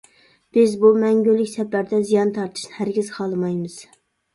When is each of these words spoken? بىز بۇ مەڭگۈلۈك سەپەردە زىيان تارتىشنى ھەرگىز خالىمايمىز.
بىز 0.57 0.73
بۇ 0.83 0.91
مەڭگۈلۈك 1.03 1.53
سەپەردە 1.53 2.03
زىيان 2.11 2.35
تارتىشنى 2.41 2.77
ھەرگىز 2.83 3.17
خالىمايمىز. 3.21 3.83